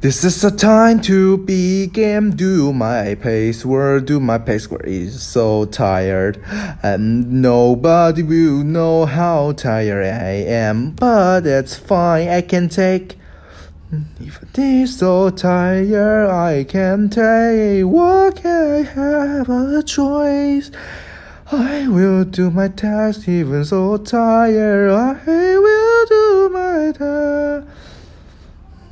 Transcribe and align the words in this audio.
This 0.00 0.24
is 0.24 0.42
the 0.42 0.50
time 0.50 1.00
to 1.02 1.38
begin. 1.38 2.32
Do 2.32 2.72
my 2.74 3.14
pace 3.14 3.64
word, 3.64 4.04
do 4.04 4.20
my 4.20 4.36
pace 4.36 4.70
word 4.70 4.84
is 4.84 5.22
so 5.22 5.64
tired, 5.64 6.38
and 6.82 7.40
nobody 7.40 8.22
will 8.22 8.62
know 8.62 9.06
how 9.06 9.52
tired 9.52 10.04
I 10.04 10.44
am. 10.46 10.90
But 10.90 11.40
that's 11.40 11.76
fine, 11.76 12.28
I 12.28 12.42
can 12.42 12.68
take. 12.68 13.18
If 14.20 14.42
is 14.58 14.98
so 14.98 15.30
tired, 15.30 16.28
I 16.28 16.64
can 16.64 17.08
take. 17.08 17.86
What 17.86 18.36
can 18.36 18.72
I 18.72 18.82
have 18.82 19.48
a 19.48 19.82
choice? 19.82 20.70
I 21.52 21.86
will 21.86 22.24
do 22.24 22.50
my 22.50 22.66
task, 22.66 23.28
even 23.28 23.64
so 23.64 23.98
tired. 23.98 24.90
I 24.90 25.58
will 25.58 26.06
do 26.06 26.48
my 26.52 26.90
task. 26.90 27.66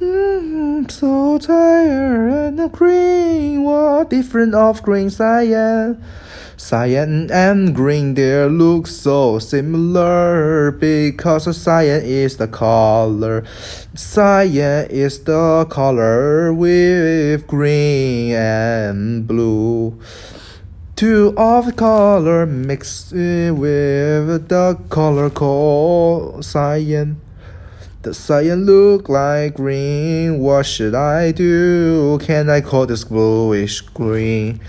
Mm, 0.00 0.88
so 0.88 1.38
tired 1.38 2.54
and 2.54 2.70
green. 2.70 3.64
What 3.64 4.10
different 4.10 4.54
of 4.54 4.84
green 4.84 5.10
cyan? 5.10 6.00
Cyan 6.56 7.28
and 7.32 7.74
green, 7.74 8.14
they 8.14 8.48
look 8.48 8.86
so 8.86 9.40
similar 9.40 10.70
because 10.70 11.50
cyan 11.56 12.02
is 12.04 12.36
the 12.36 12.46
color. 12.46 13.42
Cyan 13.94 14.86
is 14.90 15.24
the 15.24 15.66
color 15.68 16.54
with 16.54 17.48
green 17.48 18.32
and 18.32 19.26
blue. 19.26 19.98
Two 20.96 21.34
of 21.36 21.66
the 21.66 21.72
color 21.72 22.46
mixed 22.46 23.10
with 23.10 24.48
the 24.48 24.78
color 24.90 25.28
called 25.28 26.44
cyan. 26.44 27.20
The 28.02 28.14
cyan 28.14 28.64
look 28.64 29.08
like 29.08 29.56
green. 29.56 30.38
What 30.38 30.66
should 30.66 30.94
I 30.94 31.32
do? 31.32 32.20
Can 32.22 32.48
I 32.48 32.60
call 32.60 32.86
this 32.86 33.02
bluish 33.02 33.80
green? 33.80 34.60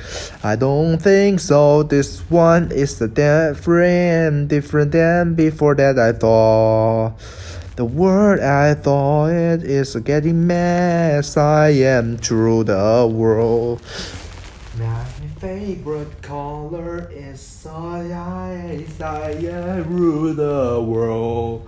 I 0.44 0.56
don't 0.56 0.98
think 0.98 1.42
so. 1.42 1.84
This 1.84 2.22
one 2.22 2.72
is 2.72 2.98
the 2.98 3.08
different, 3.08 4.48
different 4.48 4.94
than 4.94 5.36
before 5.36 5.76
that 5.76 6.00
I 6.00 6.12
thought. 6.12 7.18
The 7.76 7.86
word 7.86 8.40
I 8.40 8.74
thought 8.74 9.28
it 9.28 9.64
is 9.64 9.96
getting 9.98 10.48
mess. 10.48 11.38
I 11.38 11.70
am 11.70 12.18
through 12.18 12.64
the 12.64 13.08
world. 13.14 13.80
My 14.78 15.06
favorite 15.40 16.22
color 16.22 17.10
is 17.10 17.40
cyan, 17.40 18.86
cyan 18.98 19.88
rule 19.88 20.34
the 20.34 20.84
world. 20.84 21.66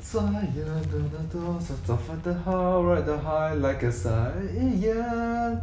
Cyan, 0.00 0.50
da 0.58 0.98
da 1.06 1.22
da, 1.30 1.60
so 1.60 1.78
tough 1.86 2.10
at 2.10 2.24
the 2.24 2.34
heart, 2.34 2.84
ride 2.84 3.06
the 3.06 3.16
high 3.16 3.54
like 3.54 3.84
a 3.84 3.92
cyan. 3.92 5.62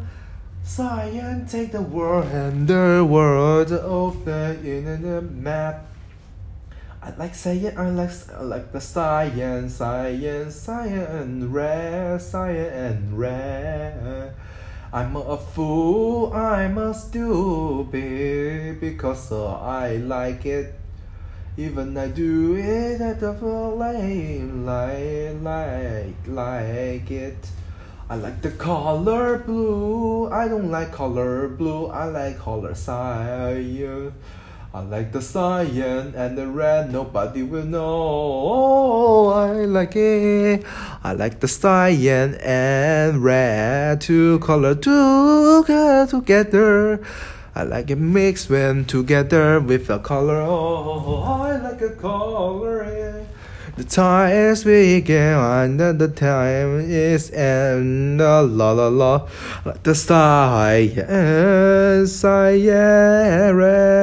Cyan, 0.64 1.46
take 1.46 1.74
the 1.74 1.82
world 1.82 2.32
and 2.32 2.66
the 2.66 3.04
world 3.04 3.74
of 3.74 4.24
the 4.24 4.56
internet 4.64 5.24
map. 5.24 5.86
I 7.04 7.12
like 7.18 7.36
cyan, 7.36 7.78
I 7.78 7.90
like 7.90 8.12
I 8.32 8.44
like 8.44 8.72
the 8.72 8.80
cyan, 8.80 9.68
cyan, 9.68 10.50
cyan, 10.50 11.52
red, 11.52 12.22
cyan 12.22 12.72
and 12.72 13.20
red. 13.20 14.39
I'm 14.92 15.16
a 15.16 15.38
fool, 15.38 16.34
I'm 16.34 16.80
a 16.80 16.96
stupid 16.96 18.82
because 18.82 19.32
uh, 19.32 19.62
I 19.62 19.98
like 19.98 20.48
it. 20.48 20.74
Even 21.58 21.96
I 21.96 22.08
do 22.08 22.56
it 22.56 23.00
at 23.00 23.20
the 23.20 23.36
flame, 23.36 24.66
like, 24.66 25.38
like, 25.44 26.16
like 26.26 27.12
it. 27.12 27.38
I 28.10 28.16
like 28.16 28.42
the 28.42 28.50
color 28.50 29.38
blue. 29.38 30.32
I 30.32 30.48
don't 30.48 30.72
like 30.72 30.92
color 30.92 31.48
blue. 31.50 31.86
I 31.94 32.06
like 32.06 32.40
color 32.40 32.74
cyan. 32.74 34.12
I 34.72 34.82
like 34.82 35.12
the 35.12 35.22
cyan 35.22 36.14
and 36.16 36.38
the 36.38 36.46
red. 36.46 36.94
Nobody 36.94 37.42
will 37.42 37.66
know. 37.66 37.82
Oh, 37.82 39.30
I 39.30 39.66
like 39.66 39.96
it. 39.96 40.64
I 41.04 41.14
like 41.14 41.40
the 41.40 41.48
cyan 41.48 42.36
and 42.36 43.24
red. 43.24 44.00
Two 44.00 44.38
color 44.38 44.76
together. 46.06 47.02
I 47.56 47.64
like 47.64 47.90
it 47.90 47.98
mixed 47.98 48.52
when 48.52 48.86
together 48.86 49.60
with 49.60 49.88
the 49.88 49.98
color. 49.98 50.40
Oh, 50.40 51.24
I 51.24 51.58
like 51.58 51.82
a 51.82 51.90
color. 51.90 53.26
The 53.76 53.84
time 53.86 54.30
is 54.30 54.64
begin 54.66 55.34
and 55.34 55.80
the 55.80 56.08
time 56.10 56.82
is 56.82 57.32
end. 57.32 58.20
La 58.20 58.42
la 58.42 58.88
la. 58.88 59.28
Like 59.66 59.82
the 59.82 59.96
cyan, 59.96 60.98
cyan 62.06 63.56
red. 63.56 63.99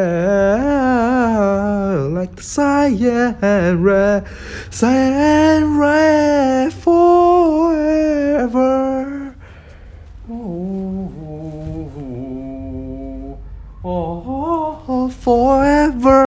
Cyan 2.38 3.82
red, 3.82 4.26
cyan 4.70 5.78
red 5.78 6.35